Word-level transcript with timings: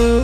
Hai, 0.00 0.16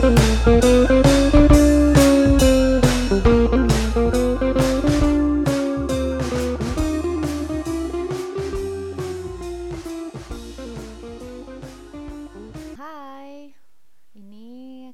ini 14.17 14.89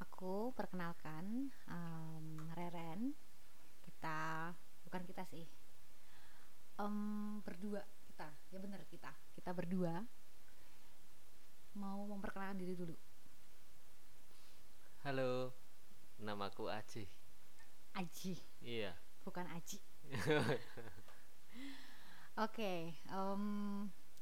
aku 0.00 0.56
perkenalkan 0.56 1.52
em, 1.68 2.48
Reren. 2.56 3.12
Kita 3.84 4.56
bukan 4.88 5.04
kita 5.04 5.28
sih, 5.28 5.44
Em, 6.80 7.44
berdua 7.44 7.84
kita. 8.08 8.32
Ya 8.48 8.56
bener 8.56 8.88
kita. 8.88 9.12
Kita 9.36 9.52
berdua 9.52 10.00
mau 11.76 12.08
memperkenalkan 12.08 12.56
diri 12.56 12.72
dulu. 12.72 13.07
Halo, 15.06 15.54
namaku 16.18 16.68
Aji. 16.68 17.06
Aji, 17.94 18.34
Iya. 18.62 18.92
bukan 19.24 19.46
Aji. 19.50 19.78
Oke, 22.44 22.94
em, 22.94 23.42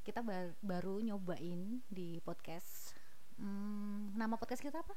kita 0.02 0.20
ba- 0.24 0.56
baru 0.64 1.00
nyobain 1.00 1.84
di 1.88 2.20
podcast. 2.20 2.96
Hmm, 3.36 4.16
nama 4.16 4.40
podcast 4.40 4.64
kita 4.64 4.80
apa? 4.80 4.94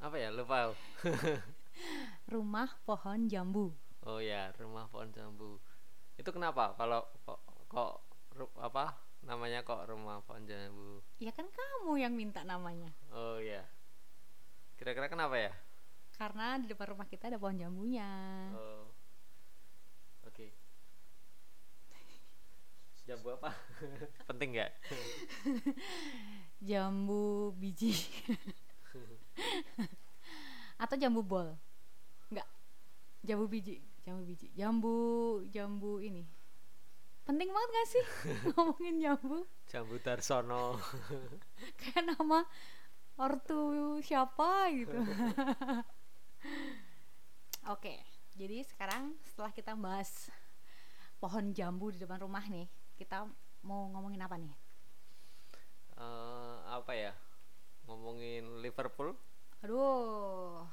Apa 0.00 0.16
ya? 0.16 0.28
Lupa. 0.32 0.72
Rumah 2.32 2.68
Pohon 2.84 3.28
Jambu. 3.28 3.72
Oh 4.04 4.20
ya, 4.20 4.52
rumah 4.60 4.84
pohon 4.92 5.08
jambu. 5.16 5.56
Itu 6.20 6.28
kenapa? 6.28 6.76
Kalau 6.76 7.08
kok 7.24 7.40
kok 7.72 8.04
apa 8.60 8.92
namanya 9.24 9.64
kok 9.64 9.80
rumah 9.88 10.20
pohon 10.28 10.44
jambu? 10.44 11.00
Ya 11.16 11.32
kan 11.32 11.48
kamu 11.48 11.96
yang 11.96 12.12
minta 12.12 12.44
namanya. 12.44 12.92
Oh 13.08 13.40
ya. 13.40 13.64
Kira-kira 14.74 15.06
kenapa 15.06 15.36
ya? 15.38 15.52
Karena 16.14 16.58
di 16.58 16.70
depan 16.70 16.94
rumah 16.94 17.06
kita 17.10 17.26
ada 17.30 17.38
pohon 17.38 17.58
jambunya. 17.58 18.06
Oh. 18.54 18.86
Oke. 20.26 20.54
Jambu 23.04 23.36
apa? 23.36 23.52
Penting 24.30 24.56
nggak? 24.56 24.72
Jambu 26.62 27.52
biji. 27.58 27.92
Atau 30.80 30.96
jambu 30.96 31.20
bol. 31.20 31.52
Enggak. 32.32 32.48
Jambu 33.20 33.44
biji, 33.50 33.82
jambu 34.06 34.22
biji. 34.24 34.48
Jambu 34.56 34.94
jambu 35.52 36.00
ini. 36.00 36.24
Penting 37.24 37.48
banget 37.48 37.70
gak 37.72 37.88
sih 37.88 38.04
ngomongin 38.52 38.96
jambu? 39.00 39.48
Jambu 39.68 39.96
Darsono. 40.04 40.76
Kayak 41.80 42.12
nama 42.12 42.44
ortu 43.14 44.02
siapa 44.02 44.74
gitu. 44.74 44.98
Oke, 47.72 47.96
jadi 48.36 48.60
sekarang 48.66 49.16
setelah 49.24 49.54
kita 49.54 49.72
bahas 49.78 50.28
pohon 51.22 51.54
jambu 51.56 51.94
di 51.94 51.98
depan 52.02 52.20
rumah 52.20 52.44
nih, 52.44 52.68
kita 52.98 53.24
mau 53.64 53.88
ngomongin 53.94 54.20
apa 54.20 54.36
nih? 54.36 54.52
Eh, 55.96 56.56
apa 56.68 56.92
ya? 56.92 57.12
Ngomongin 57.88 58.60
Liverpool? 58.60 59.16
Aduh, 59.64 60.68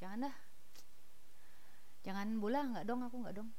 jangan 0.00 0.30
dah. 0.30 0.36
Jangan 2.06 2.38
bola 2.38 2.62
nggak 2.62 2.86
dong, 2.86 3.02
aku 3.02 3.16
nggak 3.20 3.36
dong. 3.36 3.50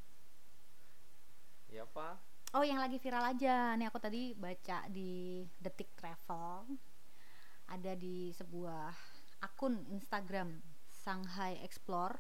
Ya 1.68 1.84
apa? 1.84 2.16
Oh, 2.56 2.64
yang 2.64 2.80
lagi 2.80 2.96
viral 2.98 3.36
aja. 3.36 3.76
Nih 3.76 3.92
aku 3.92 4.00
tadi 4.00 4.32
baca 4.32 4.88
di 4.88 5.44
Detik 5.60 5.92
Travel. 6.00 6.80
Ada 7.68 8.00
di 8.00 8.32
sebuah 8.32 8.96
akun 9.44 9.84
Instagram 9.92 10.64
Shanghai 10.88 11.60
Explore. 11.64 12.16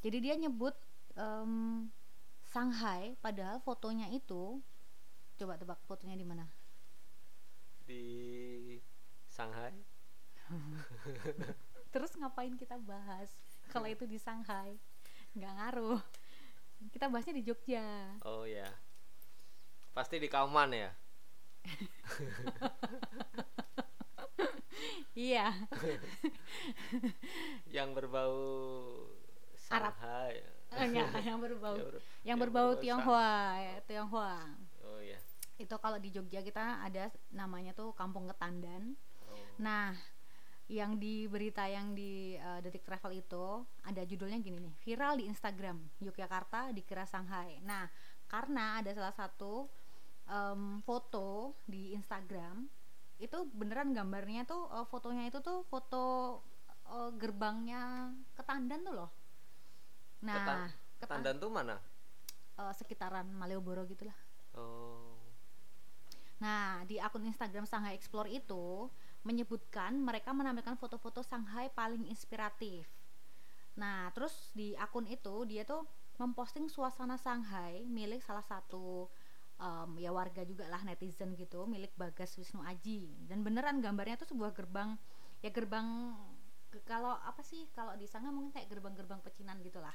Jadi 0.00 0.16
dia 0.24 0.34
nyebut 0.36 0.72
em, 1.16 1.88
Shanghai, 2.50 3.14
padahal 3.20 3.60
fotonya 3.60 4.08
itu 4.10 4.58
coba 5.36 5.56
tebak 5.56 5.80
fotonya 5.84 6.16
di 6.16 6.26
mana? 6.26 6.46
Di 7.84 8.04
Shanghai? 9.28 9.76
Terus 11.92 12.10
ngapain 12.18 12.54
kita 12.56 12.78
bahas 12.80 13.30
kalau 13.70 13.86
itu 13.86 14.06
di 14.06 14.18
Shanghai? 14.18 14.78
Nggak 15.36 15.52
ngaruh. 15.56 16.00
Kita 16.90 17.12
bahasnya 17.12 17.36
di 17.36 17.44
Jogja. 17.44 18.16
Oh 18.24 18.48
ya. 18.48 18.66
Pasti 19.92 20.16
di 20.16 20.26
Kauman 20.26 20.72
ya. 20.72 20.90
Iya. 25.20 25.52
Yang 27.76 27.88
berbau 27.92 28.36
Arab. 29.68 29.94
Eh, 30.00 30.40
Enggak, 30.86 31.10
yang 31.26 31.38
berbau 31.42 31.74
Yang 31.76 31.86
ber- 31.86 32.00
yang 32.00 32.24
yang 32.24 32.38
berbau 32.38 32.68
berbau 32.72 32.82
Tionghoa, 32.82 33.34
ya, 33.58 33.76
Tionghoa. 33.84 34.38
Oh 34.86 35.00
ya. 35.02 35.18
Itu 35.60 35.76
kalau 35.82 35.98
di 36.00 36.08
Jogja 36.14 36.40
kita 36.40 36.80
ada 36.80 37.10
namanya 37.34 37.76
tuh 37.76 37.92
Kampung 37.92 38.30
Ketandan. 38.30 38.94
Oh. 39.28 39.36
Nah, 39.58 39.92
yang 40.70 40.96
di 40.96 41.26
berita 41.26 41.66
yang 41.66 41.92
di 41.92 42.38
eh, 42.38 42.58
Detik 42.62 42.86
Travel 42.86 43.18
itu 43.18 43.66
ada 43.82 44.02
judulnya 44.06 44.38
gini 44.38 44.62
nih, 44.62 44.74
viral 44.86 45.18
di 45.18 45.26
Instagram, 45.26 45.76
Yogyakarta 46.00 46.70
dikira 46.70 47.02
Shanghai. 47.04 47.58
Nah, 47.66 47.90
karena 48.30 48.78
ada 48.78 48.94
salah 48.94 49.14
satu 49.14 49.66
em, 50.30 50.78
foto 50.86 51.58
di 51.66 51.90
Instagram 51.98 52.62
itu 53.20 53.38
beneran 53.52 53.92
gambarnya 53.92 54.48
tuh 54.48 54.66
eh, 54.72 54.86
fotonya 54.88 55.28
itu 55.28 55.38
tuh 55.44 55.62
foto 55.68 56.40
eh, 56.88 57.10
gerbangnya 57.20 58.10
Ketandan 58.34 58.80
tuh 58.82 58.94
loh. 58.96 59.10
Nah, 60.24 60.36
Ketan- 60.36 60.60
Ketan- 60.66 60.74
Ketandan 61.00 61.36
tuh 61.38 61.50
mana? 61.52 61.76
eh, 62.60 62.72
sekitaran 62.74 63.28
Malioboro 63.36 63.84
gitulah. 63.86 64.16
Oh. 64.56 65.16
Nah, 66.40 66.82
di 66.88 66.96
akun 66.96 67.28
Instagram 67.28 67.68
Shanghai 67.68 67.92
Explore 67.94 68.32
itu 68.32 68.88
menyebutkan 69.28 70.00
mereka 70.00 70.32
menampilkan 70.32 70.80
foto-foto 70.80 71.20
Shanghai 71.20 71.68
paling 71.68 72.08
inspiratif. 72.08 72.88
Nah, 73.76 74.08
terus 74.16 74.48
di 74.56 74.72
akun 74.80 75.04
itu 75.04 75.44
dia 75.44 75.68
tuh 75.68 75.84
memposting 76.16 76.68
suasana 76.72 77.20
Shanghai 77.20 77.84
milik 77.84 78.24
salah 78.24 78.44
satu 78.44 79.08
em, 79.60 79.90
ya 80.00 80.10
warga 80.10 80.42
juga 80.50 80.64
lah 80.72 80.80
netizen 80.88 81.36
gitu, 81.36 81.68
milik 81.68 81.92
Bagas 82.00 82.32
Wisnu 82.40 82.60
Aji. 82.64 83.28
Dan 83.28 83.44
beneran 83.46 83.78
gambarnya 83.84 84.16
tuh 84.20 84.28
sebuah 84.32 84.52
gerbang 84.56 84.96
ya 85.44 85.50
gerbang 85.52 85.86
ke- 86.72 86.84
kalau 86.84 87.16
apa 87.20 87.40
sih 87.44 87.68
kalau 87.76 87.92
di 88.00 88.06
Shanghai 88.08 88.32
mungkin 88.32 88.52
kayak 88.52 88.68
gerbang-gerbang 88.72 89.20
pecinan 89.24 89.58
gitulah. 89.64 89.94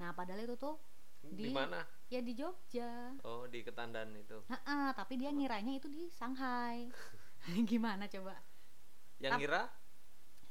Nah, 0.00 0.10
padahal 0.16 0.44
itu 0.44 0.56
tuh 0.56 0.76
Di, 1.22 1.48
Di- 1.48 1.54
mana? 1.54 1.80
ya 2.10 2.20
di 2.20 2.32
Jogja. 2.34 3.14
Oh, 3.22 3.46
di 3.46 3.62
Ketandan 3.62 4.10
itu. 4.18 4.42
Heeh, 4.50 4.88
tapi 4.98 5.14
dia 5.22 5.30
ngiranya 5.30 5.72
itu 5.78 5.86
di 5.86 6.10
Shanghai. 6.10 6.90
Gimana 7.70 8.10
coba? 8.10 8.34
Yang 9.22 9.32
ngira 9.38 9.62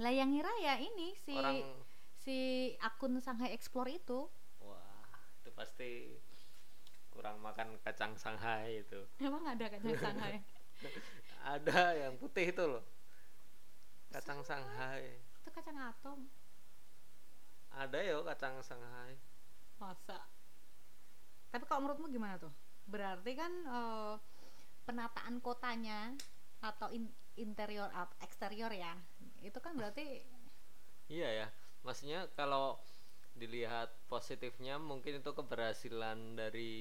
Lah 0.01 0.09
yang 0.09 0.33
ngira 0.33 0.49
ya 0.63 0.75
ini 0.81 1.13
si 1.13 1.35
orang 1.35 1.59
si 2.17 2.37
akun 2.81 3.19
Shanghai 3.21 3.51
Explore 3.53 3.91
itu. 3.91 4.19
wah, 4.63 5.03
itu 5.41 5.49
pasti 5.51 5.89
kurang 7.21 7.37
makan 7.37 7.77
kacang 7.85 8.17
Shanghai 8.17 8.81
itu. 8.81 8.97
Emang 9.21 9.45
ada 9.45 9.69
kacang 9.69 9.93
Shanghai? 9.93 10.41
Ada 11.53 11.93
yang 11.93 12.17
putih 12.17 12.49
itu 12.49 12.63
loh. 12.65 12.81
Kacang 14.09 14.41
Shanghai. 14.41 15.21
itu 15.37 15.49
kacang 15.53 15.77
atom. 15.77 16.25
Ada 17.69 17.97
ya 18.01 18.17
kacang 18.25 18.57
Shanghai. 18.65 19.13
Masa? 19.77 20.25
Tapi 21.53 21.61
kalau 21.69 21.85
menurutmu 21.85 22.09
gimana 22.09 22.41
tuh? 22.41 22.49
Berarti 22.89 23.37
kan 23.37 23.53
eh, 23.53 24.13
penataan 24.89 25.37
kotanya 25.45 26.17
atau 26.65 26.89
in- 26.89 27.13
interior 27.37 27.93
at- 27.93 28.17
eksterior 28.25 28.73
ya. 28.73 28.97
Itu 29.45 29.61
kan 29.61 29.77
berarti 29.77 30.25
Iya 31.05 31.45
ya. 31.45 31.47
Maksudnya 31.85 32.25
kalau 32.33 32.81
dilihat 33.35 33.89
positifnya 34.05 34.77
mungkin 34.77 35.19
itu 35.23 35.31
keberhasilan 35.33 36.37
dari 36.37 36.71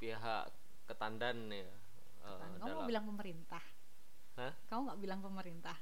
pihak 0.00 0.50
Ketandan 0.88 1.52
ya. 1.52 1.68
eh, 2.24 2.38
kamu 2.38 2.56
dalam- 2.60 2.76
mau 2.80 2.88
bilang 2.88 3.06
pemerintah. 3.06 3.64
Hah? 4.36 4.52
Kamu 4.68 4.80
nggak 4.88 5.00
bilang 5.00 5.20
pemerintah. 5.20 5.76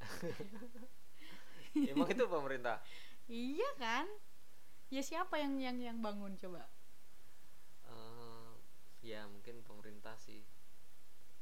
Emang 1.92 2.08
itu 2.08 2.24
pemerintah. 2.26 2.80
Iya 3.28 3.68
kan? 3.76 4.06
Ya 4.88 5.02
siapa 5.02 5.36
yang 5.36 5.58
yang 5.58 5.76
yang 5.82 5.98
bangun 6.00 6.38
coba? 6.38 6.70
Eh, 7.84 8.52
ya 9.02 9.26
mungkin 9.28 9.60
pemerintah 9.66 10.16
sih. 10.16 10.40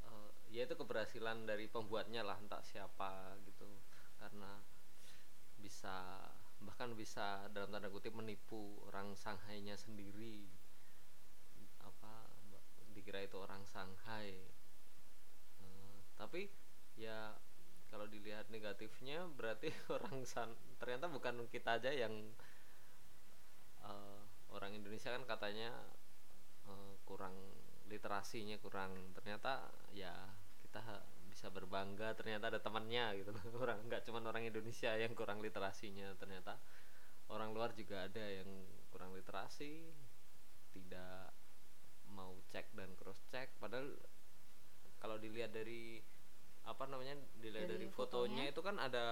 Eh, 0.03 0.29
ya 0.51 0.65
itu 0.65 0.75
keberhasilan 0.75 1.45
dari 1.45 1.67
pembuatnya 1.67 2.21
lah 2.25 2.37
entah 2.41 2.63
siapa 2.63 3.37
gitu 3.45 3.69
karena 4.19 4.59
bisa 5.59 6.24
bahkan 6.75 6.91
bisa 6.91 7.47
dalam 7.55 7.71
tanda 7.71 7.87
kutip 7.87 8.11
menipu 8.11 8.83
orang 8.91 9.15
Shanghai-nya 9.15 9.79
sendiri. 9.79 10.43
Apa 11.79 12.27
dikira 12.91 13.23
itu 13.23 13.39
orang 13.39 13.63
Shanghai. 13.63 14.43
Eh, 15.63 15.97
tapi 16.19 16.51
ya 16.99 17.31
kalau 17.87 18.11
dilihat 18.11 18.51
negatifnya 18.51 19.23
berarti 19.23 19.71
orang 19.95 20.27
san 20.27 20.51
ternyata 20.75 21.07
bukan 21.07 21.47
kita 21.47 21.79
aja 21.79 21.95
yang 21.95 22.11
uh, 23.79 24.19
orang 24.51 24.75
Indonesia 24.75 25.15
kan 25.15 25.23
katanya 25.23 25.71
uh, 26.67 26.91
kurang 27.07 27.39
literasinya 27.87 28.59
kurang. 28.59 29.15
Ternyata 29.15 29.71
ya 29.95 30.11
kita 30.59 30.83
bisa 31.35 31.51
berbangga 31.51 32.15
ternyata 32.15 32.47
ada 32.47 32.63
temannya 32.63 33.19
gitu. 33.19 33.35
Orang 33.63 33.83
nggak 33.91 34.07
cuma 34.07 34.23
orang 34.23 34.47
Indonesia 34.47 34.95
yang 34.95 35.11
kurang 35.11 35.43
literasinya 35.43 36.15
ternyata 36.15 36.55
orang 37.27 37.51
luar 37.51 37.75
juga 37.75 38.07
ada 38.07 38.23
yang 38.23 38.47
kurang 38.87 39.11
literasi 39.11 39.91
tidak 40.71 41.35
mau 42.07 42.39
cek 42.47 42.71
dan 42.71 42.95
cross 42.95 43.19
check. 43.27 43.51
Padahal 43.59 43.99
kalau 45.03 45.19
dilihat 45.19 45.51
dari 45.51 45.99
apa 46.63 46.87
namanya 46.87 47.19
dilihat 47.43 47.67
dari, 47.67 47.83
dari 47.83 47.87
fotonya, 47.91 48.47
fotonya 48.47 48.55
itu 48.55 48.61
kan 48.63 48.75
ada 48.79 49.05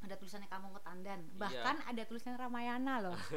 ada 0.00 0.14
tulisannya 0.16 0.48
kampung 0.48 0.72
ketandan 0.80 1.20
iya. 1.22 1.36
bahkan 1.36 1.76
iya. 1.76 1.88
ada 1.92 2.02
tulisan 2.08 2.34
Ramayana 2.34 2.94
loh. 3.04 3.20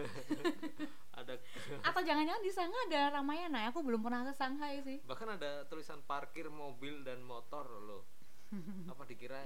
Ada 1.14 1.38
atau 1.94 2.02
jangan-jangan 2.02 2.42
di 2.42 2.50
sana 2.50 2.74
ada 2.90 3.22
Ramayana? 3.22 3.70
Aku 3.70 3.86
belum 3.86 4.02
pernah 4.02 4.26
ke 4.26 4.34
Shanghai 4.34 4.82
sih. 4.82 4.98
Bahkan 5.06 5.38
ada 5.38 5.62
tulisan 5.70 6.02
parkir 6.02 6.50
mobil 6.50 7.06
dan 7.06 7.22
motor 7.22 7.70
loh 7.70 8.10
apa 8.90 9.04
dikira 9.08 9.40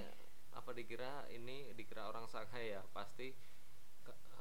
apa 0.54 0.70
dikira 0.74 1.24
ini 1.30 1.70
dikira 1.76 2.08
orang 2.08 2.26
Shanghai 2.26 2.74
ya? 2.74 2.82
Pasti 2.90 3.30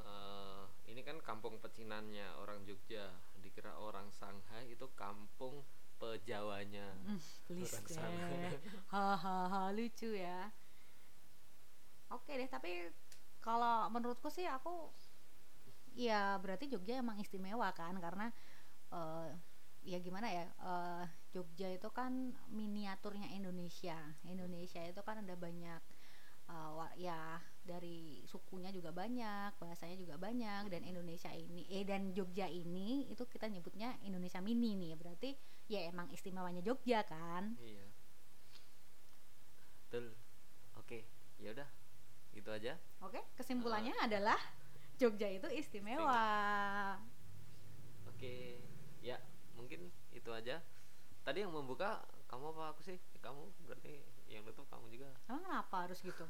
uh, 0.01 0.65
ini 0.89 1.01
kan 1.03 1.19
kampung 1.21 1.59
pecinannya 1.61 2.37
orang 2.41 2.63
Jogja. 2.65 3.11
Dikira 3.39 3.75
orang 3.77 4.09
Shanghai 4.15 4.71
itu 4.71 4.87
kampung 4.97 5.61
pejawanya. 5.97 6.93
Mm, 7.05 7.19
orang 7.97 8.53
hahaha 8.89 9.63
lucu 9.77 10.13
ya. 10.13 10.49
Oke 12.13 12.39
deh 12.39 12.47
tapi 12.47 12.87
kalau 13.43 13.91
menurutku 13.91 14.31
sih 14.31 14.47
aku 14.47 14.91
ya 15.97 16.37
berarti 16.39 16.71
Jogja 16.71 17.01
emang 17.01 17.19
istimewa 17.19 17.69
kan? 17.75 17.97
Karena 17.99 18.31
uh, 18.93 19.29
ya 19.87 19.97
gimana 20.03 20.27
ya 20.27 20.45
uh, 20.63 21.03
Jogja 21.35 21.67
itu 21.69 21.89
kan 21.91 22.31
miniaturnya 22.49 23.27
Indonesia. 23.35 23.97
Indonesia 24.23 24.81
itu 24.83 25.01
kan 25.03 25.21
ada 25.21 25.35
banyak 25.35 25.81
uh, 26.47 26.87
ya 26.95 27.39
dari 27.67 28.23
sukunya 28.23 28.71
juga 28.71 28.95
banyak 28.95 29.59
bahasanya 29.59 29.99
juga 29.99 30.15
banyak 30.15 30.71
dan 30.71 30.87
Indonesia 30.87 31.27
ini 31.35 31.67
eh 31.67 31.83
dan 31.83 32.15
Jogja 32.15 32.47
ini 32.47 33.11
itu 33.11 33.27
kita 33.27 33.51
nyebutnya 33.51 33.99
Indonesia 34.07 34.39
mini 34.39 34.79
nih. 34.79 34.95
Berarti 34.95 35.35
ya 35.67 35.91
emang 35.91 36.07
istimewanya 36.15 36.63
Jogja 36.63 37.03
kan? 37.03 37.59
Iya. 37.59 37.85
Betul. 39.87 40.15
Oke 40.79 41.03
ya 41.43 41.51
udah. 41.51 41.69
Itu 42.31 42.49
aja. 42.55 42.79
Oke 43.03 43.19
kesimpulannya 43.35 43.93
uh, 43.99 44.05
adalah 44.07 44.39
Jogja 44.95 45.27
itu 45.27 45.47
istimewa. 45.51 46.95
Oke 48.07 48.63
ya 49.03 49.19
mungkin 49.59 49.91
itu 50.15 50.31
aja 50.31 50.63
tadi 51.27 51.43
yang 51.43 51.51
membuka 51.51 51.99
kamu 52.31 52.55
apa 52.55 52.71
aku 52.71 52.87
sih? 52.87 52.95
Kamu 53.19 53.67
berarti 53.67 53.99
yang 54.31 54.47
nutup 54.47 54.63
kamu 54.71 54.87
juga. 54.95 55.11
Emang 55.27 55.43
kenapa 55.43 55.75
harus 55.83 55.99
gitu? 55.99 56.23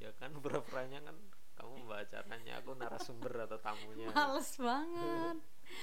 Ya 0.00 0.08
kan 0.16 0.32
pura-puranya 0.42 1.04
kan 1.04 1.16
kamu 1.60 1.84
membacakannya 1.84 2.52
aku 2.56 2.72
narasumber 2.80 3.44
atau 3.44 3.60
tamunya. 3.60 4.08
Males 4.16 4.56
banget. 4.56 5.36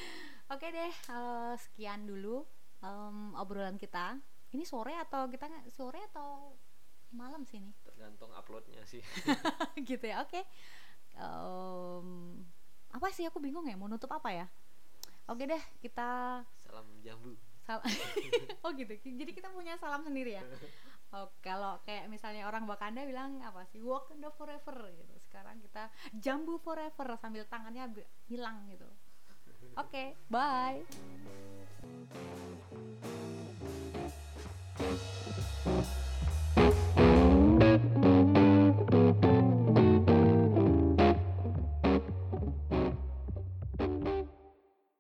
Oke 0.53 0.65
deh 0.73 0.93
uh, 1.13 1.53
sekian 1.61 2.09
dulu 2.09 2.41
um, 2.81 3.37
obrolan 3.37 3.77
kita. 3.77 4.17
Ini 4.49 4.65
sore 4.65 4.97
atau 4.97 5.29
kita 5.29 5.49
sore 5.69 6.01
atau 6.09 6.57
malam 7.13 7.45
sih 7.45 7.61
nih 7.61 7.73
tergantung 7.85 8.33
uploadnya 8.33 8.81
sih. 8.89 9.01
Gitu 9.89 10.01
ya 10.01 10.25
oke. 10.25 10.33
Okay. 10.33 10.43
um, 11.21 12.37
apa 12.89 13.09
sih? 13.13 13.25
Aku 13.29 13.37
bingung 13.37 13.65
ya 13.65 13.77
mau 13.77 13.89
nutup 13.89 14.09
apa 14.13 14.29
ya? 14.29 14.45
Oke 15.29 15.45
deh 15.49 15.61
kita 15.81 16.41
salam 16.61 16.85
jambu 17.01 17.33
Sal 17.63 17.79
oh 18.63 18.71
gitu 18.75 18.93
jadi 18.99 19.31
kita 19.31 19.47
punya 19.51 19.79
salam 19.79 20.03
sendiri 20.03 20.39
ya 20.39 20.45
Oh, 21.13 21.29
kalau 21.45 21.77
kayak 21.85 22.09
misalnya 22.09 22.49
orang 22.49 22.65
Wakanda 22.65 23.05
bilang 23.05 23.37
apa 23.45 23.69
sih 23.69 23.77
Wakanda 23.77 24.33
forever 24.33 24.89
gitu. 24.97 25.13
Sekarang 25.21 25.61
kita 25.61 25.93
jambu 26.17 26.57
forever 26.57 27.13
sambil 27.21 27.45
tangannya 27.45 27.85
hilang 28.25 28.65
gitu. 28.73 28.89
Oke, 29.77 29.93
okay, 29.93 30.07
bye. 30.25 30.81